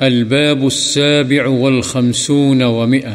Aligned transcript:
الباب 0.00 0.66
السابع 0.66 1.46
والخمسون 1.46 2.62
ومئة. 2.62 3.14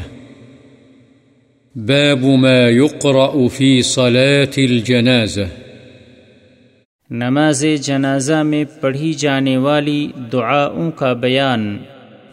باب 1.76 2.24
ما 2.24 2.70
يقرأ 2.70 3.48
في 3.48 3.82
صلاة 3.82 4.54
الجنازة. 4.58 5.46
نماز 7.10 7.66
جنازہ 7.82 8.44
میں 8.44 8.66
پڑھی 8.82 9.14
جانے 9.14 9.58
والی 9.58 10.12
دعاؤں 10.32 10.92
کا 10.92 11.14
بیان. 11.14 11.78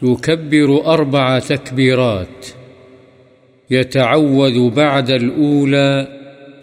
يكبر 0.02 0.84
أربع 0.86 1.38
تكبيرات. 1.38 2.44
يتعوذ 3.70 4.70
بعد 4.74 5.10
الأولى 5.10 6.04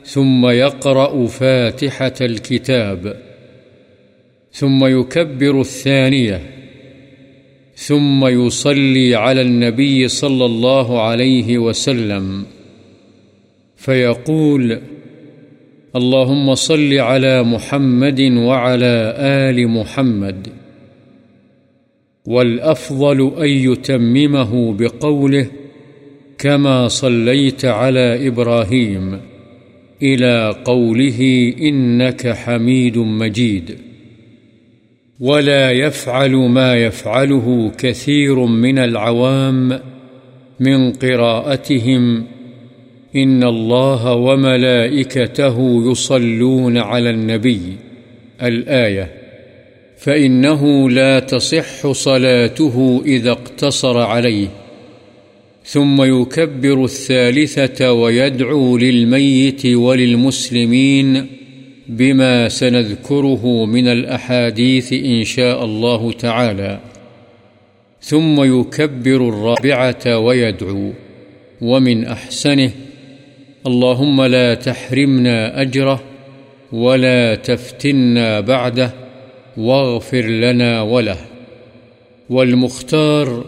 ثم 0.06 0.50
يقرأ 0.50 1.28
فاتحة 1.28 2.26
الكتاب. 2.26 3.08
ثم 4.54 4.86
يكبر 4.86 5.60
الثانية. 5.60 6.59
ثم 7.80 8.26
يصلي 8.26 9.16
على 9.16 9.42
النبي 9.42 10.08
صلى 10.08 10.46
الله 10.46 11.02
عليه 11.02 11.58
وسلم. 11.58 12.46
فيقول 13.76 14.80
اللهم 15.96 16.56
صل 16.56 16.94
على 16.94 17.44
محمد 17.44 18.22
وعلى 18.22 19.14
آل 19.18 19.68
محمد. 19.68 20.48
والأفضل 22.26 23.32
أن 23.38 23.50
يتممه 23.50 24.74
بقوله 24.74 25.48
كما 26.38 26.88
صليت 26.88 27.66
على 27.66 28.28
إبراهيم 28.28 29.20
إلى 30.02 30.56
قوله 30.66 31.54
إنك 31.62 32.28
حميد 32.28 32.98
مجيد. 32.98 33.89
ولا 35.20 35.72
يفعل 35.72 36.32
ما 36.32 36.76
يفعله 36.76 37.72
كثير 37.78 38.46
من 38.46 38.78
العوام 38.80 39.80
من 40.60 40.92
قراءتهم 40.92 42.26
إن 43.16 43.44
الله 43.44 44.14
وملائكته 44.14 45.84
يصلون 45.92 46.78
على 46.78 47.10
النبي 47.10 47.78
الآية 48.44 49.12
فإنه 49.98 50.90
لا 50.90 51.20
تصح 51.20 51.92
صلاته 51.92 53.02
إذا 53.06 53.32
اقتصر 53.32 53.98
عليه 53.98 54.48
ثم 55.64 56.22
يكبر 56.22 56.84
الثالثة 56.84 57.92
ويدعو 57.92 58.78
للميت 58.78 59.66
وللمسلمين 59.66 61.39
بما 61.90 62.50
سنذكره 62.50 63.66
من 63.66 63.88
الأحاديث 63.88 64.94
إن 64.94 65.24
شاء 65.24 65.66
الله 65.66 66.12
تعالى. 66.12 66.80
ثم 68.02 68.60
يكبر 68.60 69.30
الرابعة 69.30 70.18
ويدعو. 70.18 70.92
ومن 71.62 72.06
أحسنه، 72.06 72.72
اللهم 73.68 74.24
لا 74.24 74.54
تحرمنا 74.54 75.62
أجره 75.62 76.04
ولا 76.72 77.36
تفتنا 77.36 78.40
بعده 78.40 78.94
واغفر 79.58 80.22
لنا 80.22 80.82
وله. 80.82 81.18
والمختار 82.30 83.46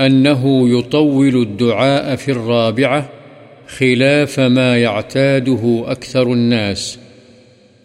أنه 0.00 0.68
يطول 0.78 1.42
الدعاء 1.42 2.16
في 2.16 2.32
الرابعة 2.32 3.10
خلاف 3.68 4.40
ما 4.40 4.78
يعتاده 4.78 5.84
أكثر 5.86 6.32
الناس. 6.32 7.05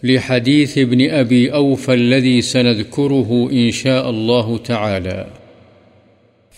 لحديث 0.04 0.78
ابن 0.78 1.00
أبي 1.20 1.50
أوفى 1.50 1.92
الذي 1.92 2.42
سنذكره 2.42 3.50
إن 3.52 3.72
شاء 3.72 4.10
الله 4.10 4.58
تعالى. 4.66 5.24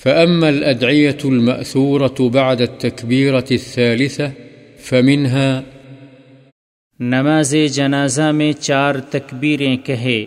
فأما 0.03 0.47
الأدعية 0.47 1.31
المأثورة 1.31 2.29
بعد 2.29 2.61
التكبيرة 2.61 3.45
الثالثة، 3.51 4.29
فمنها 4.79 5.61
نماز 6.99 7.55
جنازہ 7.71 8.21
میں 8.21 8.53
چار 8.59 8.95
تکبیریں 8.95 9.77
کہے۔ 9.77 10.25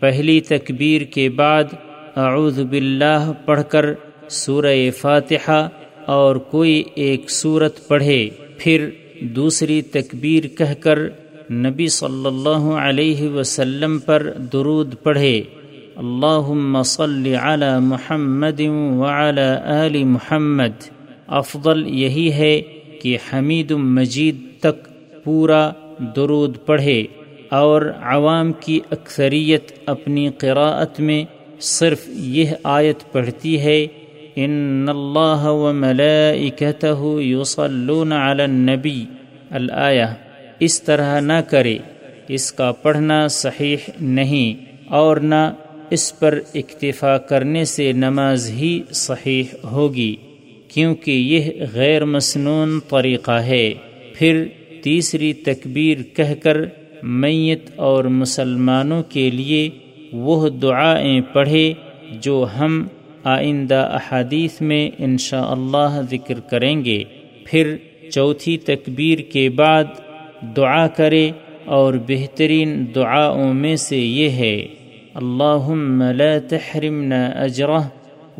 پہلی 0.00 0.40
تکبیر 0.40 1.02
کے 1.02 1.28
بعد، 1.28 1.64
اعوذ 2.16 2.60
باللہ، 2.60 3.32
پڑھ 3.44 3.62
کر 3.68 3.84
سورہ 4.28 4.90
فاتحہ 4.96 5.68
اور 6.06 6.36
کوئی 6.36 6.82
ایک 6.94 7.30
صورت 7.30 7.88
پڑھے۔ 7.88 8.28
پھر 8.58 8.88
دوسری 9.20 9.82
تکبیر 9.82 10.46
کہہ 10.46 10.74
کر 10.80 10.98
نبی 11.50 11.86
صلی 11.88 12.26
اللہ 12.26 12.64
علیہ 12.78 13.28
وسلم 13.28 13.98
پر 13.98 14.22
درود 14.52 14.94
پڑھے، 15.02 15.40
اللہم 15.96 16.82
صل 16.86 17.26
علی 17.42 17.70
محمد 17.82 18.60
وعلی 18.98 19.46
آل 19.74 20.02
محمد 20.06 20.88
افضل 21.38 21.86
یہی 21.94 22.30
ہے 22.32 22.60
کہ 23.02 23.16
حمید 23.32 23.70
مجید 23.96 24.42
تک 24.60 24.86
پورا 25.24 25.70
درود 26.16 26.56
پڑھے 26.66 27.02
اور 27.50 27.82
عوام 28.06 28.52
کی 28.60 28.78
اکثریت 28.90 29.72
اپنی 29.86 30.28
قراءت 30.38 31.00
میں 31.00 31.22
صرف 31.68 32.08
یہ 32.14 32.54
آیت 32.76 33.10
پڑھتی 33.12 33.58
ہے، 33.60 33.80
ان 34.36 34.86
اللہ 34.88 35.46
و 35.46 35.72
ملائکتہ 35.74 36.96
یصلون 37.22 38.12
علی 38.12 38.42
النبی 38.42 39.04
الآیہ 39.50 40.06
اس 40.60 40.82
طرح 40.82 41.20
نہ 41.20 41.40
کرے۔ 41.48 41.78
اس 42.28 42.52
کا 42.52 42.72
پڑھنا 42.72 43.28
صحیح 43.28 43.90
نہیں 44.00 44.64
اور 44.86 45.16
نہ 45.16 45.52
اس 45.90 46.18
پر 46.18 46.40
اکتفا 46.54 47.18
کرنے 47.18 47.64
سے 47.64 47.92
نماز 47.92 48.50
ہی 48.50 48.82
صحیح 48.92 49.44
ہوگی، 49.64 50.16
کیونکہ 50.68 51.10
یہ 51.10 51.50
غیر 51.72 52.04
مسنون 52.04 52.80
طریقہ 52.80 53.40
ہے۔ 53.42 53.74
پھر 54.14 54.44
تیسری 54.82 55.32
تکبیر 55.32 56.02
کہہ 56.16 56.34
کر 56.42 56.56
میت 57.02 57.70
اور 57.76 58.04
مسلمانوں 58.04 59.02
کے 59.02 59.30
لیے 59.30 59.70
وہ 60.12 60.48
دعائیں 60.48 61.20
پڑھے 61.32 61.72
جو 62.20 62.46
ہم 62.58 62.86
آئندہ 63.24 63.88
احادیث 63.92 64.60
میں 64.60 64.90
انشاءاللہ 64.98 65.76
اللہ 65.76 66.00
ذکر 66.10 66.40
کریں 66.40 66.84
گے۔ 66.84 67.02
پھر 67.44 67.76
چوتھی 68.10 68.56
تکبیر 68.58 69.18
کے 69.18 69.48
بعد 69.48 69.84
دعا 70.42 70.86
کرے 70.86 71.30
اور 71.64 71.94
بہترین 72.06 72.86
دعاؤں 72.94 73.54
میں 73.54 73.76
سے 73.76 73.96
یہ 73.96 74.30
ہے، 74.30 74.66
اللہم 75.14 76.02
لا 76.02 76.38
تحرمنا 76.48 77.26
اجرہ 77.26 77.88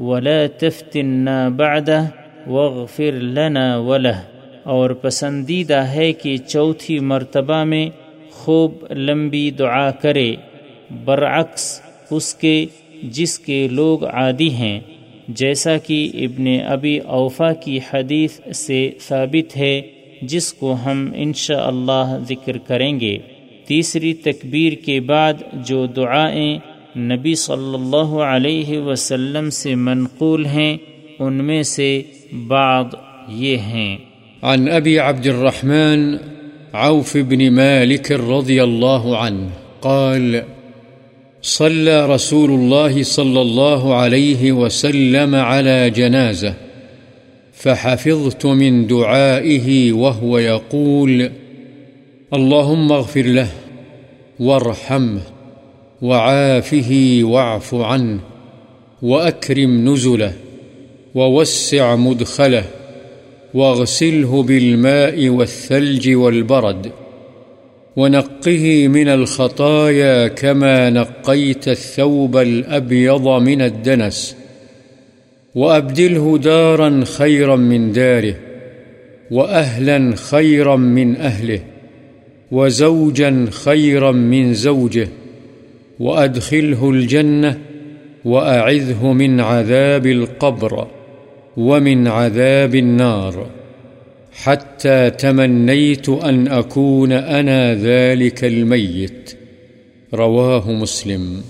ولا 0.01 0.47
تفتنا 0.59 1.49
بعدہ 1.49 2.05
واغفر 2.47 3.13
لنا 3.13 3.77
ولہ۔ 3.77 4.23
اور 4.63 4.91
پسندیدہ 4.91 5.75
ہے 5.75 6.13
کہ 6.13 6.37
چوتھی 6.37 6.99
مرتبہ 6.99 7.65
میں 7.65 7.91
خوب 8.31 8.73
لمبی 8.91 9.51
دعا 9.51 9.91
کرے، 9.91 10.35
برعکس 11.05 11.81
اس 12.11 12.35
کے 12.35 12.67
جس 13.03 13.39
کے 13.39 13.69
لوگ 13.69 14.05
عادی 14.05 14.51
ہیں۔ 14.51 14.81
جیسا 15.29 15.77
کہ 15.77 16.11
ابن 16.15 16.47
ابی 16.67 16.99
اوفا 16.99 17.53
کی 17.53 17.79
حدیث 17.93 18.41
سے 18.55 18.91
ثابت 19.01 19.57
ہے 19.57 19.83
جس 20.23 20.53
کو 20.53 20.77
ہم 20.85 21.13
انشاءاللہ 21.15 21.93
اللہ 21.93 22.19
ذکر 22.29 22.59
کریں 22.59 23.01
گے۔ 23.01 23.19
تیسری 23.67 24.15
تکبیر 24.15 24.73
کے 24.73 25.01
بعد 25.01 25.35
جو 25.53 25.87
دعائیں 25.87 26.59
نبی 26.99 27.35
صلی 27.35 27.75
اللہ 27.75 28.21
علیہ 28.21 28.79
وسلم 28.79 29.51
سے 29.51 29.75
منقول 29.75 30.47
ہیں، 30.47 30.77
ان 31.19 31.33
میں 31.33 31.63
سے 31.63 32.03
بعض 32.47 32.85
یہ 33.29 33.57
ہیں۔ 33.57 33.97
عن 34.43 34.69
ابی 34.69 34.99
عبد 34.99 35.27
الرحمن 35.27 36.17
عوف 36.73 37.17
بن 37.17 37.55
مالك 37.55 38.13
رضي 38.13 38.61
الله 38.61 39.17
عنه 39.17 39.47
قال 39.81 40.37
صلى 41.43 42.15
رسول 42.15 42.51
الله 42.51 43.03
صلى 43.03 43.41
الله 43.41 43.95
عليه 43.95 44.53
وسلم 44.53 45.35
على 45.35 45.91
جنازة 45.91 46.68
فحفظت 47.59 48.47
من 48.47 48.87
دعائه 48.87 49.93
وهو 49.93 50.39
يقول، 50.39 51.31
اللهم 52.35 52.93
اغفر 52.93 53.23
له 53.23 53.49
وارحمه 54.41 55.21
وعافه 56.03 57.21
واعف 57.23 57.75
عنه 57.75 58.21
وأكرم 59.03 59.89
نزله 59.89 60.33
ووسع 61.15 61.97
مدخله 61.97 62.65
واغسله 63.55 64.43
بالماء 64.43 65.29
والثلج 65.29 66.11
والبرد 66.15 66.93
ونقه 67.97 68.89
من 68.89 69.09
الخطايا 69.09 70.29
كما 70.29 70.91
نقيت 70.91 71.69
الثوب 71.69 72.37
الأبيض 72.37 73.29
من 73.29 73.63
الدنس. 73.63 74.38
وأبدله 75.59 76.39
دارا 76.39 77.05
خيرا 77.05 77.57
من 77.57 77.93
داره، 77.93 78.35
وأهلا 79.31 80.17
خيرا 80.17 80.77
من 80.77 81.17
أهله، 81.17 81.61
وزوجا 82.51 83.47
خيرا 83.51 84.13
من 84.13 84.55
زوجه، 84.55 85.09
وأدخله 86.01 86.91
الجنة، 86.91 87.59
وأعذه 88.25 89.13
من 89.13 89.41
عذاب 89.41 90.07
القبر، 90.07 90.87
ومن 91.57 92.07
عذاب 92.07 92.75
النار. 92.75 93.47
حتى 94.33 95.11
تمنيت 95.11 96.09
أن 96.09 96.49
أكون 96.49 97.13
أنا 97.13 97.75
ذلك 97.75 98.45
الميت. 98.45 99.39
رواه 100.15 100.73
مسلم. 100.73 101.43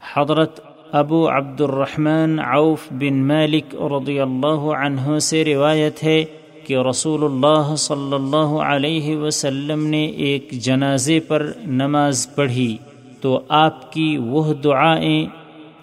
حضرت 0.00 0.73
ابو 0.98 1.28
عبد 1.28 1.60
الرحمن 1.60 2.38
عوف 2.38 2.82
بن 2.90 3.28
مالک 3.28 3.74
رضی 3.74 4.20
اللہ 4.20 4.66
عنہ 4.78 5.18
سے 5.18 5.44
روایت 5.44 6.04
ہے 6.04 6.24
کہ 6.66 6.76
رسول 6.76 7.24
اللہ 7.24 7.74
صلی 7.74 8.14
اللہ 8.14 8.52
علیہ 8.66 9.16
وسلم 9.16 9.86
نے 9.86 10.04
ایک 10.04 10.50
جنازے 10.50 11.20
پر 11.20 11.52
نماز 11.66 12.34
پڑھی۔ 12.34 12.76
تو 13.20 13.40
آپ 13.48 13.92
کی 13.92 14.18
وہ 14.18 14.54
دعائیں 14.54 15.26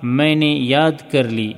میں 0.03 0.35
نے 0.35 0.51
یاد 0.59 1.11
کر 1.11 1.23
لی۔ 1.23 1.53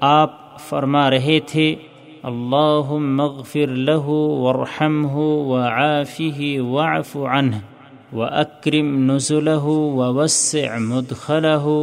آپ 0.00 0.60
فرما 0.68 1.10
رہے 1.10 1.38
تھے 1.46 1.74
اللہ 2.22 2.92
مغفر 2.92 3.72
له 3.88 4.18
ورحمه 4.44 5.24
وعافه 5.52 6.60
واعف 6.74 7.16
عنه 7.16 7.62
وأكرم 8.12 8.92
نزله 9.12 9.78
ووسع 10.00 10.66
مدخله 10.90 11.78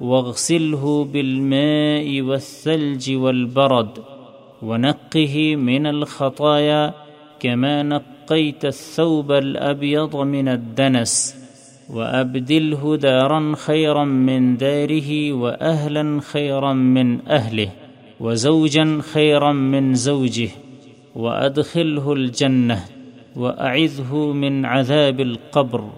واغسله 0.00 1.04
بالماء 1.04 2.20
والثلج 2.22 3.10
والبرد 3.14 3.98
ونقه 4.62 5.56
من 5.56 5.86
الخطايا 5.86 6.94
كما 7.40 7.82
نقيت 7.82 8.64
الثوب 8.64 9.32
الأبيض 9.32 10.16
من 10.16 10.48
الدنس 10.48 11.36
وأبدله 11.90 12.96
دارا 12.96 13.52
خيرا 13.56 14.04
من 14.04 14.56
داره 14.56 15.32
وأهلا 15.32 16.20
خيرا 16.20 16.72
من 16.72 17.28
أهله 17.28 17.68
وزوجا 18.20 19.00
خيرا 19.12 19.52
من 19.52 19.94
زوجه 19.94 20.48
وأدخله 21.16 22.12
الجنة 22.12 22.84
وأعذه 23.36 24.32
من 24.32 24.64
عذاب 24.64 25.20
القبر 25.20 25.90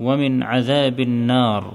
ومن 0.00 0.42
عذاب 0.42 1.00
النار. 1.00 1.72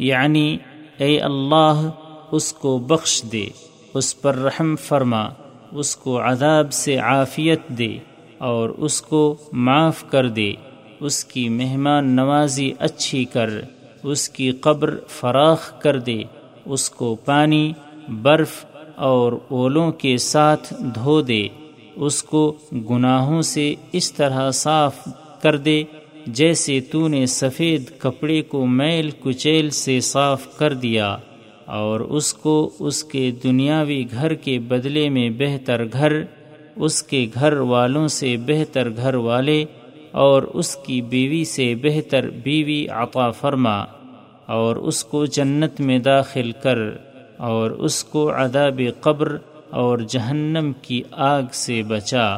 يعني 0.00 0.60
اے 1.02 1.20
اللہ، 1.20 1.90
اس 2.30 2.52
کو 2.52 2.78
بخش 2.78 3.22
دے، 3.32 3.46
اس 3.94 4.20
پر 4.20 4.34
رحم 4.34 4.76
فرما، 4.76 5.28
اس 5.72 5.96
کو 5.96 6.20
عذاب 6.20 6.72
سے 6.72 6.96
عافیت 6.96 7.68
دے 7.68 7.98
اور 8.38 8.68
اس 8.68 9.02
کو 9.02 9.36
معاف 9.52 10.04
کر 10.10 10.28
دے۔ 10.28 10.52
اس 11.00 11.24
کی 11.24 11.48
مہمان 11.48 12.16
نوازی 12.16 12.72
اچھی 12.78 13.24
کر، 13.24 13.50
اس 14.02 14.28
کی 14.28 14.52
قبر 14.52 14.96
فراخ 15.08 15.80
کر 15.80 15.98
دے۔ 15.98 16.22
اس 16.64 16.90
کو 16.90 17.14
پانی، 17.14 17.72
برف 18.22 18.66
اور 18.96 19.32
اولوں 19.48 19.92
کے 19.92 20.16
ساتھ 20.16 20.74
دھو 20.94 21.20
دے۔ 21.20 21.48
اس 21.96 22.22
کو 22.22 22.54
گناہوں 22.90 23.42
سے 23.42 23.74
اس 23.92 24.12
طرح 24.12 24.50
صاف 24.50 25.08
کر 25.42 25.56
دے۔ 25.56 25.84
جیسے 26.26 26.80
تو 26.80 27.08
نے 27.08 27.26
سفید 27.26 27.90
کپڑے 27.98 28.42
کو 28.42 28.66
میل 28.66 29.10
کچیل 29.20 29.70
سے 29.70 30.00
صاف 30.00 30.58
کر 30.58 30.74
دیا 30.74 31.16
اور 31.66 32.00
اس 32.00 32.34
کو 32.34 32.70
اس 32.78 33.04
کے 33.04 33.30
دنیاوی 33.42 34.04
گھر 34.10 34.34
کے 34.34 34.58
بدلے 34.58 35.08
میں 35.08 35.30
بہتر 35.30 35.84
گھر، 35.92 36.12
اس 36.76 37.02
کے 37.02 37.26
گھر 37.34 37.52
والوں 37.52 38.08
سے 38.08 38.36
بہتر 38.36 38.88
گھر 38.96 39.14
والے 39.14 39.64
اور 40.10 40.42
اس 40.42 40.76
کی 40.76 41.00
بیوی 41.02 41.44
سے 41.44 41.74
بہتر 41.74 42.30
بیوی 42.30 42.88
عطا 42.88 43.30
فرما 43.30 43.84
اور 44.46 44.76
اس 44.76 45.04
کو 45.04 45.24
جنت 45.26 45.80
میں 45.80 45.98
داخل 45.98 46.52
کر 46.52 46.78
اور 47.38 47.70
اس 47.70 48.04
کو 48.04 48.30
عذاب 48.34 48.80
قبر 49.00 49.36
اور 49.70 49.98
جہنم 49.98 50.72
کی 50.82 51.02
آگ 51.10 51.42
سے 51.52 51.82
بچا۔ 51.82 52.36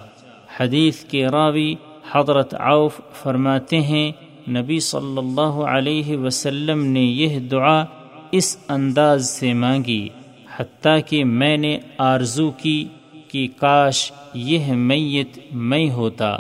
حدیث 0.57 1.05
کے 1.05 1.27
راوی 1.27 1.75
حضرت 2.13 2.55
عوف 2.59 3.01
فرماتے 3.23 3.81
ہیں، 3.81 4.13
نبی 4.49 4.81
صلی 4.81 5.19
اللہ 5.19 5.65
علیہ 5.67 6.17
وسلم 6.17 6.85
نے 6.87 7.03
یہ 7.03 7.39
دعا 7.39 7.85
اس 8.33 8.57
انداز 8.69 9.31
سے 9.31 9.53
مانگی، 9.53 10.09
حتیٰ 10.57 10.99
کہ 11.07 11.25
میں 11.25 11.57
نے 11.57 11.79
آرزو 11.99 12.51
کی 12.51 12.85
کہ 13.29 13.49
کاش 13.61 14.13
یہ 14.35 14.73
میت 14.73 15.39
میں 15.53 15.91
ہوتا۔ 15.91 16.37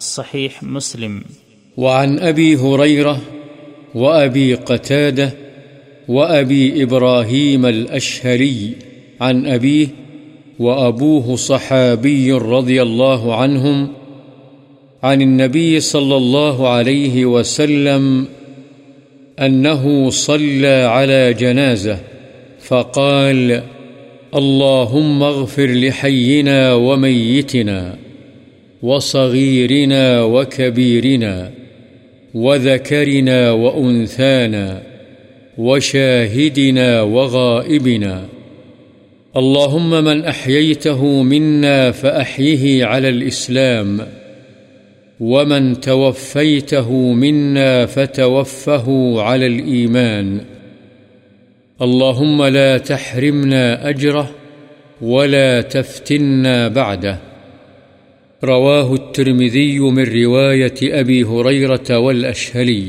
صحیح 0.00 0.48
مسلم۔ 0.62 1.20
وعن 1.76 2.16
ابی 2.22 2.54
حریرہ 2.54 3.14
وابی 3.94 4.54
قتادہ 4.54 5.28
وأبي 6.08 6.84
إبراهيم 6.84 7.64
الأشهري 7.64 8.72
عن 9.20 9.46
أبيه 9.54 9.86
وأبوه 10.58 11.34
صحابي 11.36 12.32
رضي 12.32 12.82
الله 12.82 13.34
عنهم 13.34 13.97
عن 15.02 15.22
النبي 15.22 15.80
صلى 15.80 16.16
الله 16.16 16.68
عليه 16.68 17.26
وسلم 17.26 18.26
أنه 19.38 20.10
صلى 20.10 20.86
على 20.90 21.34
جنازة 21.34 21.98
فقال، 22.60 23.62
اللهم 24.34 25.22
اغفر 25.22 25.66
لحينا 25.66 26.74
وميتنا 26.74 27.96
وصغيرنا 28.82 30.22
وكبيرنا 30.22 31.50
وذكرنا 32.34 33.50
وأنثانا 33.50 34.82
وشاهدنا 35.58 37.02
وغائبنا 37.02 38.24
اللهم 39.36 39.90
من 40.04 40.24
أحييته 40.24 41.22
منا 41.22 41.90
فأحيه 41.90 42.84
على 42.84 43.08
الإسلام 43.08 44.00
ومن 45.20 45.80
توفيته 45.80 46.92
منا 47.12 47.86
فتوفه 47.86 49.14
على 49.22 49.46
الإيمان 49.46 50.40
اللهم 51.82 52.44
لا 52.44 52.78
تحرمنا 52.78 53.88
أجره 53.88 54.30
ولا 55.02 55.60
تفتنا 55.60 56.68
بعده 56.68 57.18
رواه 58.44 58.94
الترمذي 58.94 59.78
من 59.78 60.22
رواية 60.22 60.74
أبي 60.82 61.24
هريرة 61.24 61.98
والأشهلي 61.98 62.84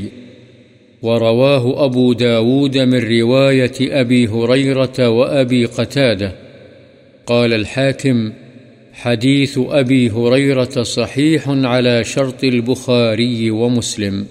ورواه 1.02 1.84
أبو 1.84 2.12
داود 2.12 2.78
من 2.78 3.20
رواية 3.20 3.72
أبي 3.80 4.26
هريرة 4.26 5.08
وأبي 5.08 5.64
قتادة 5.64 6.32
قال 7.26 7.52
الحاكم 7.52 8.32
حديث 9.02 9.58
أبي 9.58 10.10
هريرة 10.10 10.82
صحيح 10.82 11.48
على 11.48 12.04
شرط 12.04 12.44
البخاري 12.44 13.50
ومسلم. 13.50 14.26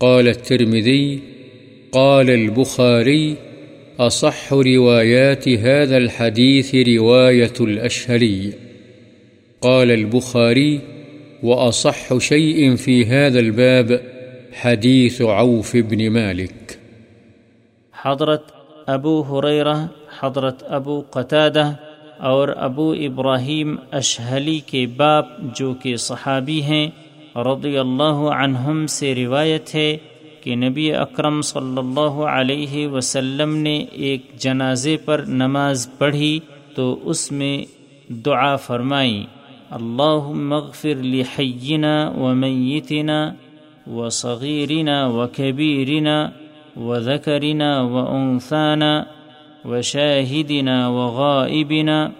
قال 0.00 0.28
الترمذي 0.28 1.20
قال 1.92 2.30
البخاري 2.30 3.36
أصح 3.98 4.52
روايات 4.52 5.48
هذا 5.48 5.96
الحديث 5.96 6.74
رواية 6.74 7.52
الأشهلي 7.60 8.52
قال 9.60 9.90
البخاري 9.90 10.80
وأصح 11.42 12.18
شيء 12.18 12.76
في 12.76 13.06
هذا 13.06 13.40
الباب 13.40 14.00
حديث 14.52 15.22
عوف 15.22 15.76
بن 15.76 16.10
مالك. 16.10 16.78
حضرت 17.92 18.44
ابو 18.86 19.22
حریرہ 19.22 19.86
حضرت 20.20 20.62
ابو 20.68 21.00
قتادہ 21.10 21.72
اور 22.22 22.48
ابو 22.56 22.90
ابراہیم 22.92 23.76
اشہلی 23.90 24.60
کے 24.66 24.86
باپ 24.86 25.26
جو 25.56 25.74
کہ 25.74 25.96
صحابی 25.96 26.62
ہیں، 26.62 26.90
رضی 27.36 27.78
اللہ 27.78 28.20
عنہم 28.34 28.86
سے 28.86 29.14
روایت 29.14 29.74
ہے 29.74 29.96
کہ 30.40 30.54
نبی 30.56 30.92
اکرم 30.94 31.40
صلی 31.42 31.78
اللہ 31.78 32.20
علیہ 32.28 32.86
وسلم 32.86 33.56
نے 33.56 33.76
ایک 33.92 34.26
جنازے 34.38 34.96
پر 34.96 35.24
نماز 35.28 35.88
پڑھی 35.98 36.38
تو 36.74 36.98
اس 37.02 37.32
میں 37.32 37.56
دعا 38.24 38.56
فرمائی 38.56 39.24
اللہ 39.70 40.30
مغفر 40.50 41.02
لحینا 41.04 42.12
ومیتنا 42.16 43.34
وصغيرنا 43.86 45.06
وكبيرنا 45.06 46.32
وذكرنا 46.76 47.80
وأنثانا 47.82 49.06
وشاهدنا 49.64 50.88
وغائبنا. 50.88 52.10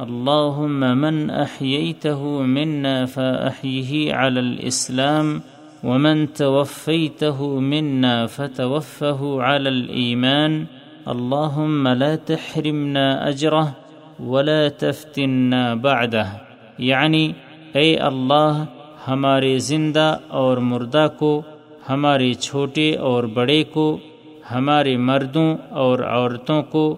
اللهم 0.00 0.98
من 0.98 1.30
أحييته 1.30 2.42
منا 2.46 3.06
فأحيه 3.06 4.12
على 4.12 4.40
الإسلام، 4.40 5.38
ومن 5.84 6.26
توفيته 6.34 7.60
منا 7.60 8.26
فتوفه 8.26 9.42
على 9.42 9.68
الإيمان. 9.68 10.64
اللهم 11.06 11.88
لا 11.88 12.16
تحرمنا 12.16 13.28
أجره 13.28 13.72
ولا 14.20 14.68
تفتنا 14.68 15.74
بعده. 15.74 16.24
یعنی، 16.78 17.28
يعني 17.28 17.32
أي 17.76 18.12
الله 18.12 18.64
ہمارے 19.08 19.58
زندہ 19.58 20.16
اور 20.28 20.56
مردہ 20.56 21.08
کو، 21.18 21.42
ہمارے 21.90 22.32
چھوٹے 22.34 22.94
اور 22.94 23.24
بڑے 23.24 23.64
کو 23.64 23.98
ہمارے 24.54 24.96
مردوں 24.96 25.56
اور 25.70 25.98
عورتوں 25.98 26.62
کو 26.62 26.96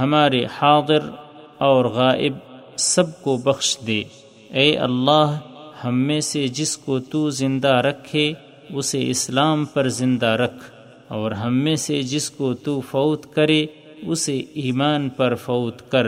ہمارے 0.00 0.44
حاضر 0.44 1.10
اور 1.58 1.84
غائب 1.84 2.32
سب 2.76 3.22
کو 3.22 3.36
بخش 3.36 3.78
دے۔ 3.86 4.02
اے 4.50 4.78
اللہ، 4.78 5.38
ہم 5.84 5.98
میں 5.98 6.20
سے 6.20 6.48
جس 6.48 6.76
کو 6.76 6.98
تو 6.98 7.30
زندہ 7.30 7.68
رکھے، 7.68 8.32
اسے 8.70 9.10
اسلام 9.10 9.64
پر 9.64 9.88
زندہ 9.88 10.26
رکھ۔ 10.26 10.70
اور 11.08 11.30
ہم 11.30 11.54
میں 11.54 11.76
سے 11.76 12.02
جس 12.02 12.30
کو 12.30 12.54
تو 12.54 12.80
فوت 12.80 13.34
کرے، 13.34 13.66
اسے 14.02 14.42
ایمان 14.54 15.08
پر 15.08 15.34
فوت 15.34 15.90
کر۔ 15.90 16.06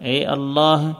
اے 0.00 0.26
اللہ، 0.26 0.92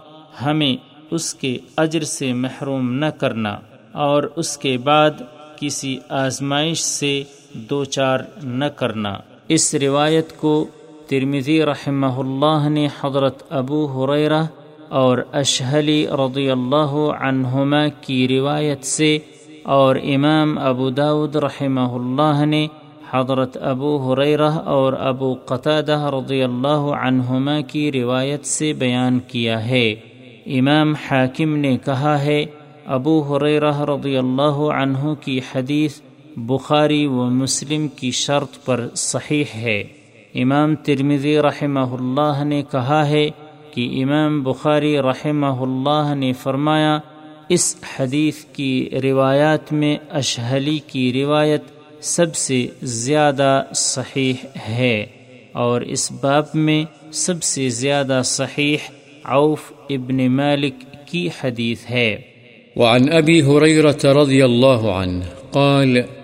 ہمیں 0.45 0.77
اس 1.11 1.35
کے 1.35 1.59
اجر 1.77 2.03
سے 2.03 2.33
محروم 2.33 2.93
نہ 2.93 3.07
کرنا۔ 3.07 3.59
اور 3.93 4.23
اس 4.37 4.59
کے 4.59 4.79
بعد 4.79 5.11
کسی 5.57 5.99
آزمائش 6.09 6.81
سے 6.81 7.23
دو 7.55 7.85
چار 7.85 8.19
نہ 8.43 8.65
کرنا۔ 8.65 9.15
اس 9.49 9.75
روایت 9.75 10.37
کو 10.37 10.67
ترمزی 11.07 11.65
رحمہ 11.65 12.07
اللہ 12.07 12.69
نے 12.69 12.89
حضرت 13.01 13.43
ابو 13.51 13.87
حریرہ 13.87 14.43
اور 14.89 15.19
اشہلی 15.33 16.07
رضی 16.07 16.51
اللہ 16.51 17.11
عنہما 17.21 17.89
کی 17.89 18.29
روایت 18.29 18.85
سے 18.85 19.19
اور 19.63 19.97
امام 19.97 20.59
ابو 20.59 20.91
داود 20.91 21.37
رحمہ 21.37 21.81
اللہ 21.81 22.45
نے 22.45 22.67
حضرت 23.11 23.59
ابو 23.61 24.13
حریرہ 24.13 24.51
اور 24.51 24.93
ابو 24.93 25.35
قطادہ 25.47 26.11
رضی 26.13 26.43
اللہ 26.43 26.93
عنہما 27.03 27.61
کی 27.61 27.93
روایت 27.93 28.47
سے 28.47 28.73
بیان 28.73 29.19
کیا 29.19 29.67
ہے۔ 29.67 29.95
امام 30.47 30.95
حاکم 30.95 31.57
نے 31.57 31.77
کہا 31.85 32.23
ہے، 32.23 32.45
ابو 32.87 33.21
حریرہ 33.21 33.81
رضی 33.81 34.17
اللہ 34.17 34.59
عنہ 34.83 35.15
کی 35.21 35.41
حدیث 35.55 36.01
بخاری 36.37 37.07
و 37.07 37.11
مسلم 37.11 37.89
کی 37.89 38.11
شرط 38.11 38.65
پر 38.65 38.89
صحیح 38.95 39.45
ہے۔ 39.55 39.85
امام 40.35 40.75
ترمزی 40.75 41.39
رحمہ 41.39 41.81
اللہ 41.81 42.45
نے 42.45 42.63
کہا 42.71 43.09
ہے 43.09 43.31
کہ 43.75 44.05
امام 44.05 44.43
بخاری 44.43 44.99
رحمہ 44.99 45.47
اللہ 45.47 46.15
نے 46.15 46.33
فرمایا، 46.33 46.99
اس 47.49 47.77
حدیث 47.97 48.45
کی 48.45 48.91
روایات 49.03 49.73
میں 49.73 49.97
اشہلی 50.11 50.79
کی 50.87 51.13
روایت 51.13 51.63
سب 52.01 52.35
سے 52.35 52.67
زیادہ 52.83 53.63
صحیح 53.75 54.35
ہے 54.69 55.07
اور 55.53 55.81
اس 55.81 56.13
باب 56.13 56.45
میں 56.55 56.85
سب 57.13 57.43
سے 57.43 57.69
زیادہ 57.69 58.23
صحیح 58.25 58.77
عوف 59.25 59.73
ابن 59.91 60.31
مالک 60.31 60.75
کی 61.07 61.29
حدیث 61.41 61.91
ہے۔ 61.91 62.21
وعن 62.77 63.03
أبي 63.03 63.41
هريرة 63.41 64.23
رضي 64.23 64.43
الله 64.43 64.93
عنه 64.93 65.25
قال 65.51 66.20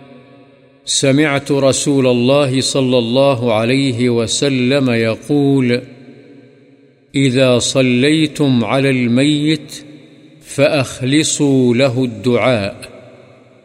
سمعت 0.86 1.52
رسول 1.52 2.06
الله 2.06 2.60
صلى 2.60 2.98
الله 2.98 3.54
عليه 3.54 4.10
وسلم 4.10 4.90
يقول، 4.90 5.80
إذا 7.14 7.58
صليتم 7.58 8.64
على 8.64 8.90
الميت 8.90 9.84
فأخلصوا 10.44 11.74
له 11.74 12.04
الدعاء. 12.04 12.76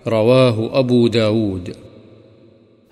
رواه 0.07 0.57
أبو 0.73 1.07
داود. 1.07 1.69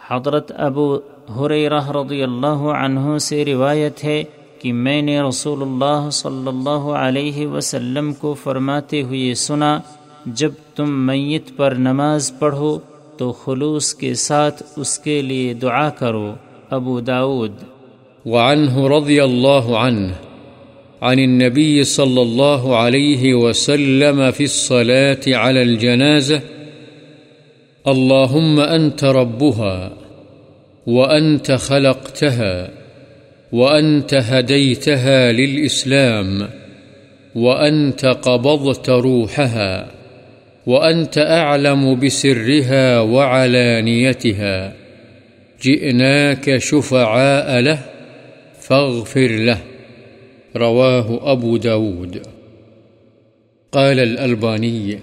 حضرت 0.10 0.52
ابو 0.58 1.00
حریرہ 1.40 1.92
رضی 1.92 2.24
اللہ 2.24 2.62
عنہ 2.76 3.18
سے 3.18 3.46
روایت 3.46 4.04
ہے 4.04 4.24
کہ 4.60 4.74
میں 4.74 5.02
نے 5.02 5.22
رسول 5.22 5.62
اللہ 5.62 6.10
صلی 6.10 6.48
اللہ 6.48 6.88
علیہ 7.00 7.48
وسلم 7.48 8.14
کو 8.14 8.34
فرماتے 8.34 9.02
ہوئے 9.02 9.34
سنا، 9.34 9.80
جب 10.26 10.52
تم 10.76 11.06
میت 11.06 11.58
پر 11.58 11.72
نماز 11.72 12.32
پڑھو 12.40 12.80
تو 13.20 13.32
خلوص 13.32 13.94
کے 13.96 14.14
ساتھ 14.14 14.64
اس 14.76 15.00
کے 15.00 15.22
لیے 15.22 15.54
دعا 15.54 15.90
کرو، 15.90 16.36
ابو 16.72 17.00
داود 17.00 17.52
وعنه 18.26 18.88
رضي 18.88 19.24
الله 19.24 19.78
عنه 19.80 20.16
عن 21.02 21.20
النبي 21.20 21.84
صلى 21.84 22.22
الله 22.22 22.78
عليه 22.78 23.34
وسلم 23.34 24.32
في 24.32 24.44
الصلاة 24.44 25.28
على 25.28 25.62
الجنازة 25.62 26.42
اللهم 27.88 28.60
أنت 28.60 29.04
ربها 29.04 29.92
وأنت 30.88 31.52
خلقتها 31.52 32.70
وأنت 33.52 34.14
هديتها 34.14 35.32
للإسلام 35.32 36.50
وأنت 37.36 38.06
قبضت 38.06 38.90
روحها 38.90 39.99
وأنت 40.68 41.18
أعلم 41.18 42.00
بسرها 42.00 43.00
وعلانيتها. 43.00 44.70
جئناك 45.62 46.58
شفعاء 46.58 47.60
له، 47.60 47.78
فاغفر 48.60 49.28
له. 49.32 49.58
رواه 50.56 51.32
أبو 51.32 51.58
داود. 51.58 52.18
قال 53.72 54.00
الألباني 54.00 54.96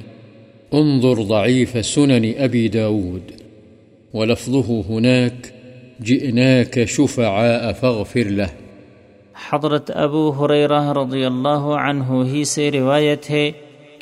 انظر 0.75 1.23
ضعيف 1.23 1.87
سنن 1.87 2.33
أبي 2.39 2.69
داود. 2.69 3.31
ولفظه 4.15 4.83
هناك 4.89 5.53
جئناك 6.03 6.85
شفعاء، 6.85 7.73
فاغفر 7.81 8.31
له. 8.31 8.47
حضرت 9.51 9.91
ابو 9.95 10.31
حریرہ 10.31 10.93
رضی 10.93 11.25
اللہ 11.25 11.59
عنہ 11.59 12.05
ہی 12.33 12.45
سے 12.45 12.71
روایت 12.71 13.31
ہے 13.31 13.53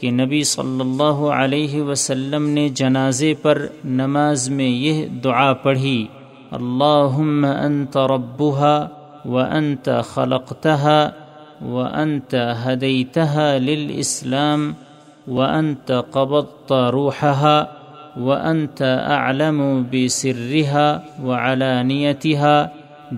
کہ 0.05 0.11
نبی 0.11 0.43
صلی 0.45 0.81
اللہ 0.81 1.21
علیہ 1.35 1.83
وسلم 1.83 2.49
نے 2.57 2.69
جنازے 2.77 3.33
پر 3.43 3.59
نماز 4.01 4.49
میں 4.57 4.69
یہ 4.69 5.07
دعا 5.25 5.53
پڑھی، 5.63 6.01
اللہم 6.53 7.45
انت 7.45 7.97
ربها 7.97 8.75
وانت 9.27 9.89
خلقتها 10.09 10.99
وانت 11.71 12.35
هديتها 12.35 13.59
للإسلام 13.59 14.69
وانت 15.29 15.93
قبضت 16.13 16.73
روحها 16.73 17.57
وأنت 18.21 18.83
أعلم 19.17 19.87
بسرها 19.93 20.87
وعلانيتها 21.25 22.73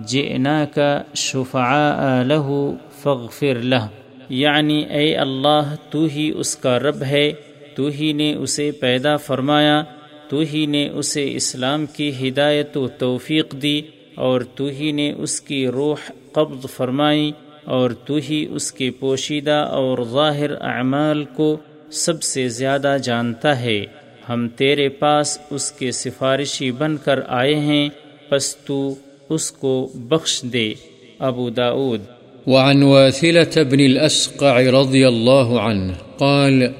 جئناك 0.07 1.05
شفعاء 1.13 2.23
له 2.23 2.75
فاغفر 3.03 3.57
له 3.57 3.89
یعنی 4.29 4.83
اے 4.83 5.15
اللہ، 5.15 5.75
تو 5.89 6.05
ہی 6.05 6.31
اس 6.35 6.55
کا 6.55 6.79
رب 6.79 7.03
ہے، 7.03 7.31
تو 7.75 7.87
ہی 7.87 8.13
نے 8.13 8.33
اسے 8.33 8.71
پیدا 8.71 9.15
فرمایا، 9.17 9.83
تو 10.29 10.39
ہی 10.39 10.65
نے 10.65 10.89
اسے 10.89 11.35
اسلام 11.35 11.85
کی 11.85 12.29
ہدایت 12.29 12.77
و 12.77 12.87
توفیق 12.87 13.51
دی، 13.61 13.81
اور 14.15 14.41
تو 14.41 14.65
ہی 14.65 14.91
نے 14.91 15.11
اس 15.11 15.41
کی 15.41 15.67
روح 15.67 16.11
قبض 16.31 16.65
فرمائی، 16.75 17.31
اور 17.63 17.89
تو 17.89 18.15
ہی 18.15 18.45
اس 18.49 18.71
کے 18.71 18.91
پوشیدہ 18.91 19.65
اور 19.71 19.97
ظاہر 20.11 20.51
اعمال 20.61 21.23
کو 21.25 21.57
سب 21.91 22.23
سے 22.23 22.47
زیادہ 22.49 22.97
جانتا 23.03 23.59
ہے۔ 23.61 23.85
ہم 24.29 24.47
تیرے 24.47 24.89
پاس 24.89 25.39
اس 25.51 25.71
کے 25.71 25.91
سفارشی 25.91 26.71
بن 26.71 26.97
کر 26.97 27.19
آئے 27.27 27.55
ہیں، 27.55 27.89
پس 28.29 28.55
تو 28.57 28.95
اس 29.29 29.51
کو 29.51 29.89
بخش 29.95 30.41
دے۔ 30.53 30.73
ابو 31.19 31.49
داود 31.49 32.01
وعن 32.47 32.83
واثلة 32.83 33.63
بن 33.63 33.79
الأسقع 33.79 34.69
رضي 34.69 35.07
الله 35.07 35.61
عنه 35.61 35.95
قال، 36.17 36.73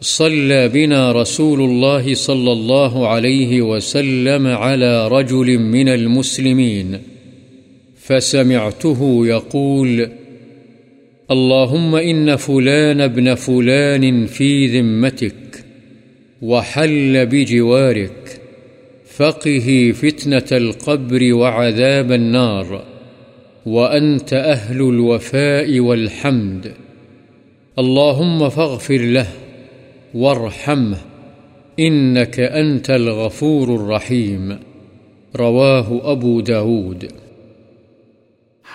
صلى 0.00 0.68
بنا 0.68 1.12
رسول 1.12 1.60
الله 1.60 2.14
صلى 2.14 2.52
الله 2.52 3.08
عليه 3.08 3.62
وسلم 3.62 4.46
على 4.46 5.08
رجل 5.08 5.58
من 5.58 5.88
المسلمين، 5.88 6.98
فسمعته 7.98 9.26
يقول، 9.26 10.08
اللهم 11.30 11.94
إن 11.94 12.36
فلان 12.36 13.00
ابن 13.00 13.34
فلان 13.34 14.26
في 14.26 14.66
ذمتك، 14.66 15.64
وحل 16.42 17.26
بجوارك، 17.26 18.40
فقه 19.16 19.92
فتنة 20.02 20.58
القبر 20.58 21.34
وعذاب 21.34 22.12
النار. 22.12 22.93
وأنت 23.66 24.34
أهل 24.34 24.80
الوفاء 24.80 25.78
والحمد. 25.78 26.66
اللهم 27.76 28.48
فاغفر 28.48 28.98
له 29.00 29.46
وارحمه 30.14 30.96
إنك 31.80 32.40
أنت 32.54 32.90
الغفور 32.90 33.68
الرحيم. 33.68 34.52
رواه 35.38 35.92
أبو 36.16 36.40
داود 36.40 37.04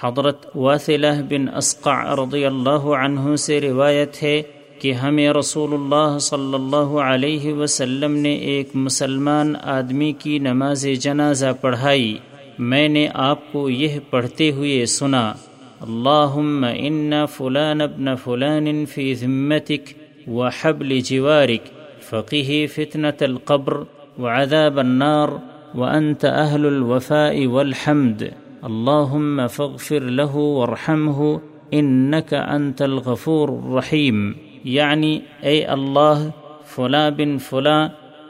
حضرت 0.02 0.58
واثلہ 0.58 1.22
بن 1.30 1.56
اسقع 1.56 2.16
رضی 2.16 2.46
اللہ 2.46 2.70
عنہ 2.70 3.36
سے 3.36 3.62
روایت 3.62 4.24
ہے 4.24 4.42
کہ 4.80 4.94
ہمیں 4.94 5.30
رسول 5.30 5.74
اللہ 5.74 6.18
صلی 6.20 6.54
اللہ 6.54 7.00
علیہ 7.00 7.54
وسلم 7.54 8.16
نے 8.16 8.36
ایک 8.36 8.70
مسلمان 8.74 9.54
آدمی 9.64 10.14
کی 10.20 10.40
نماز 10.40 10.88
جنازہ 11.00 11.46
پڑھائی۔ 11.62 12.18
میں 12.60 12.88
نے 12.88 13.08
آپ 13.14 13.52
کو 13.52 13.70
یہ 13.70 14.00
پڑھتے 14.10 14.52
ہوئے 14.52 14.86
سنا، 14.86 15.34
اللہم 15.82 16.66
ان 16.74 17.14
فلان 17.34 17.82
ابن 17.82 18.16
فلان 18.24 18.86
فی 18.86 19.14
ذمتک 19.14 19.94
وحبل 20.28 21.00
جوارک 21.02 21.70
فقہ 22.10 22.66
فتنة 22.74 23.20
القبر 23.22 23.84
وعذاب 24.20 24.80
النار 24.80 25.30
وأنت 25.76 26.26
أهل 26.26 26.66
الوفاء 26.66 27.48
والحمد 27.48 28.24
اللهم 28.64 29.48
فاغفر 29.48 30.08
له 30.12 30.36
وارحمه 30.36 31.42
إنك 31.74 32.34
أنت 32.34 32.82
الغفور 32.82 33.50
الرحيم 33.50 34.32
یعنی 34.64 35.20
اے 35.42 35.64
اللہ، 35.76 36.28
فلاں 36.76 37.10
بن 37.12 37.38
فلاں 37.50 37.88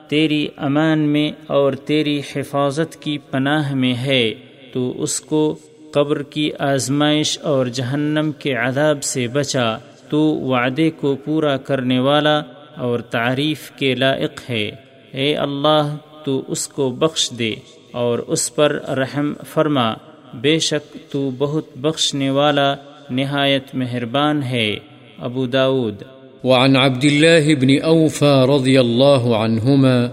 تیری 0.10 0.48
امان 0.58 1.00
میں 1.00 1.32
اور 1.48 1.74
تیری 1.74 2.22
حفاظت 2.36 3.02
کی 3.02 3.18
پناہ 3.18 3.76
میں 3.76 3.94
ہے، 3.94 4.34
تو 4.74 5.04
اس 5.04 5.22
کو 5.22 5.58
قبر 5.92 6.24
کی 6.24 6.52
آزمائش 6.60 7.40
اور 7.40 7.66
جہنم 7.66 8.32
کے 8.40 8.54
عذاب 8.54 9.04
سے 9.04 9.28
بچا۔ 9.28 9.78
تو 10.10 10.20
وعدے 10.20 10.90
کو 10.90 11.16
پورا 11.16 11.58
کرنے 11.58 12.00
والا 12.00 12.42
اور 12.76 13.00
تعریف 13.00 13.72
کے 13.72 13.96
لائق 13.96 14.50
ہے۔ 14.50 14.72
اے 15.12 15.36
اللہ، 15.36 15.98
تو 16.24 16.44
اس 16.48 16.68
کو 16.68 16.90
بخش 16.90 17.32
دے 17.40 17.56
اور 17.92 18.20
اس 18.20 18.56
پر 18.56 18.72
رحم 18.88 19.34
فرما۔ 19.54 19.94
بے 20.34 20.60
شک 20.60 21.12
تو 21.12 21.30
بہت 21.38 21.66
بخشنے 21.76 22.30
والا 22.30 22.76
نہایت 23.10 23.64
مہربان 23.74 24.44
ہے۔ 24.44 24.76
ابو 25.18 25.46
داود 25.46 26.04
وعن 26.44 26.76
عبد 26.76 27.04
الله 27.04 27.54
بن 27.54 27.80
أوفى 27.80 28.46
رضي 28.50 28.80
الله 28.80 29.38
عنهما 29.38 30.12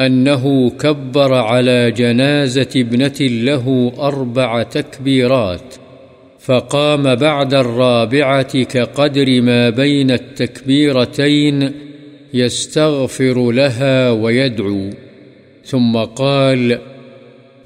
أنه 0.00 0.70
كبر 0.70 1.34
على 1.34 1.90
جنازة 1.90 2.68
ابنة 2.76 3.20
له 3.20 3.92
أربع 3.98 4.62
تكبيرات، 4.62 5.74
فقام 6.40 7.14
بعد 7.14 7.54
الرابعة 7.54 8.62
كقدر 8.62 9.40
ما 9.40 9.70
بين 9.70 10.10
التكبيرتين 10.10 11.72
يستغفر 12.34 13.50
لها 13.50 14.10
ويدعو. 14.10 14.90
ثم 15.64 15.96
قال 15.96 16.78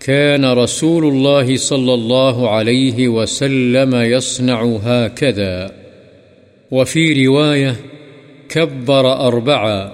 كان 0.00 0.45
رسول 0.45 1.05
الله 1.05 1.57
صلى 1.57 1.95
الله 1.95 2.50
عليه 2.50 3.09
وسلم 3.09 3.95
يصنع 3.95 4.62
هكذا. 4.64 5.80
وفي 6.71 7.27
رواية 7.27 7.77
كبر 8.49 9.12
أربعا 9.12 9.93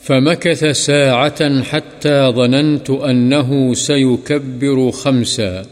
فمكث 0.00 0.64
ساعة 0.64 1.62
حتى 1.62 2.32
ظننت 2.36 2.90
أنه 2.90 3.74
سيكبر 3.74 4.90
خمسا 4.90 5.66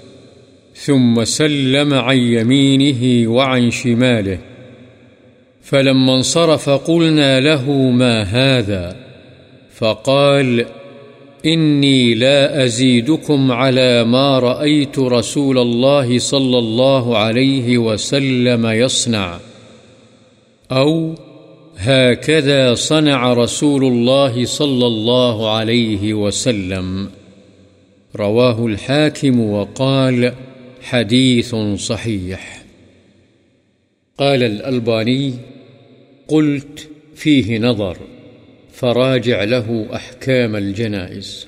ثم 0.74 1.24
سلم 1.24 1.94
عن 1.94 2.16
يمينه 2.16 3.30
وعن 3.30 3.70
شماله 3.70 4.38
فلما 5.62 6.14
انصرف 6.14 6.70
قلنا 6.70 7.40
له 7.40 7.70
ما 7.72 8.22
هذا 8.22 8.96
فقال 9.74 10.66
إني 11.46 12.14
لا 12.14 12.64
أزيدكم 12.64 13.52
على 13.52 14.04
ما 14.04 14.38
رأيت 14.38 14.98
رسول 14.98 15.58
الله 15.58 16.18
صلى 16.18 16.58
الله 16.58 17.18
عليه 17.18 17.78
وسلم 17.78 18.66
يصنع 18.66 19.38
أو 20.72 21.14
هكذا 21.76 22.74
صنع 22.74 23.32
رسول 23.32 23.84
الله 23.84 24.44
صلى 24.44 24.86
الله 24.86 25.50
عليه 25.50 26.14
وسلم. 26.14 27.06
رواه 28.18 28.66
الحاكم 28.66 29.40
وقال 29.40 30.32
حديث 30.82 31.54
صحيح. 31.78 32.62
قال 34.18 34.42
الألباني 34.42 35.32
قلت 36.28 36.88
فيه 37.14 37.58
نظر، 37.58 37.94
فراجع 38.74 39.44
له 39.44 39.86
أحكام 39.94 40.56
الجنائز. 40.56 41.46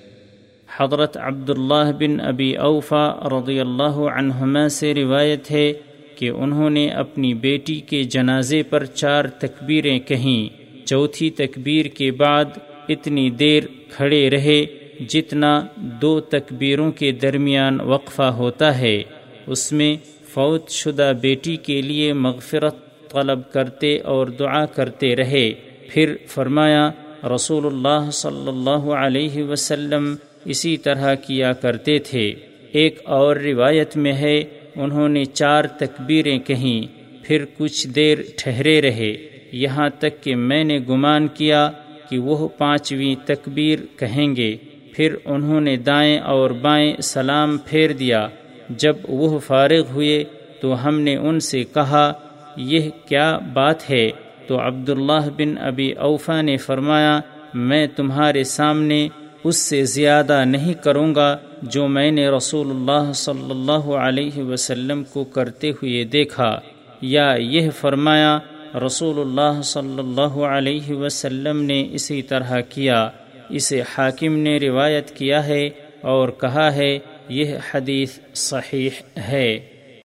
حضرت 0.77 1.17
عبداللہ 1.17 1.93
بن 1.99 2.21
ابی 2.21 2.57
اوفا 2.57 3.11
رضی 3.11 3.61
اللہ 3.61 3.99
عنہما 4.15 4.69
سے 4.69 4.95
روایت 4.95 5.51
ہے 5.51 5.73
کہ 6.19 6.29
انہوں 6.29 6.71
نے 6.71 6.89
اپنی 6.89 7.35
بیٹی 7.35 7.81
کے 7.81 8.05
جنازے 8.05 8.63
پر 8.63 8.85
چار 8.85 9.25
تکبیریں 9.25 9.99
کہیں۔ 9.99 10.69
چوتھی 10.87 11.31
تکبیر 11.31 11.87
کے 11.87 12.11
بعد 12.11 12.45
اتنی 12.89 13.31
دیر 13.31 13.63
کھڑے 13.91 14.31
رہے 14.31 14.67
جتنا 15.09 15.67
دو 15.77 16.21
تکبیروں 16.21 16.93
کے 16.93 17.13
درمیان 17.13 17.81
وقفہ 17.81 18.23
ہوتا 18.23 18.79
ہے۔ 18.79 19.03
اس 19.47 19.73
میں 19.73 19.97
فوت 20.29 20.71
شدہ 20.71 21.13
بیٹی 21.21 21.57
کے 21.57 21.83
لیے 21.83 22.13
مغفرت 22.13 22.77
طلب 23.11 23.53
کرتے 23.53 23.99
اور 23.99 24.27
دعا 24.27 24.67
کرتے 24.67 25.17
رہے۔ 25.17 25.53
پھر 25.89 26.17
فرمایا، 26.27 26.91
رسول 27.35 27.67
اللہ 27.67 28.11
صلی 28.11 28.49
اللہ 28.49 28.91
علیہ 29.05 29.43
وسلم 29.43 30.15
اسی 30.45 30.77
طرح 30.77 31.15
کیا 31.15 31.53
کرتے 31.53 31.99
تھے۔ 31.99 32.35
ایک 32.73 32.99
اور 33.05 33.37
روایت 33.37 33.97
میں 33.97 34.13
ہے 34.13 34.45
انہوں 34.79 35.09
نے 35.09 35.25
چار 35.25 35.65
تکبیریں 35.65 36.39
کہیں، 36.39 36.99
پھر 37.25 37.45
کچھ 37.59 37.89
دیر 37.89 38.19
ٹھہرے 38.37 38.81
رہے۔ 38.83 39.17
یہاں 39.53 39.89
تک 39.99 40.23
کہ 40.23 40.37
میں 40.37 40.65
نے 40.65 40.79
گمان 40.89 41.29
کیا 41.29 41.71
کہ 42.11 42.19
وہ 42.19 42.49
پانچویں 42.49 43.15
تکبیر 43.27 43.79
کہیں 43.99 44.37
گے۔ 44.37 44.57
پھر 44.93 45.15
انہوں 45.25 45.61
نے 45.61 45.77
دائیں 45.77 46.19
اور 46.19 46.51
بائیں 46.51 47.01
سلام 47.03 47.59
پھیر 47.59 47.93
دیا۔ 47.93 48.29
جب 48.69 48.97
وہ 49.09 49.39
فارغ 49.39 49.83
ہوئے 49.93 50.25
تو 50.61 50.89
ہم 50.89 51.01
نے 51.01 51.17
ان 51.17 51.41
سے 51.41 51.65
کہا، 51.75 52.13
یہ 52.57 52.91
کیا 53.09 53.39
بات 53.53 53.91
ہے؟ 53.91 54.11
تو 54.47 54.67
عبداللہ 54.67 55.29
بن 55.37 55.59
ابی 55.59 55.93
اوفا 55.93 56.41
نے 56.41 56.57
فرمایا، 56.57 57.21
میں 57.55 57.87
تمہارے 57.97 58.45
سامنے 58.45 59.09
اس 59.45 59.57
سے 59.57 59.85
زیادہ 59.85 60.45
نہیں 60.47 60.75
کروں 60.75 61.15
گا 61.15 61.37
جو 61.63 61.89
میں 61.89 62.11
نے 62.11 62.29
رسول 62.29 62.71
اللہ 62.71 63.13
صلی 63.13 63.51
اللہ 63.51 63.91
علیہ 63.91 64.43
وسلم 64.43 65.05
کو 65.05 65.25
کرتے 65.25 65.71
ہوئے 65.71 66.05
دیکھا، 66.05 66.61
یا 67.03 67.35
یہ 67.39 67.71
فرمایا، 67.71 68.39
رسول 68.87 69.21
اللہ 69.21 69.63
صلی 69.63 69.99
اللہ 69.99 70.45
علیہ 70.45 70.95
وسلم 70.95 71.63
نے 71.63 71.89
اسی 71.93 72.23
طرح 72.23 72.61
کیا۔ 72.61 73.09
اسے 73.51 73.81
حاکم 73.81 74.37
نے 74.37 74.57
روایت 74.59 75.17
کیا 75.17 75.47
ہے 75.47 75.71
اور 76.01 76.29
کہا 76.29 76.75
ہے، 76.75 76.99
یہ 77.29 77.55
حدیث 77.75 78.19
صحیح 78.35 78.91
ہے۔ 79.19 79.59